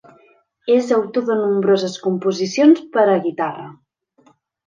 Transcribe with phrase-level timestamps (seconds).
[0.75, 3.67] És autor de nombroses composicions per a guitarra.